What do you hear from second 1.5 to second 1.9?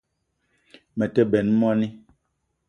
moni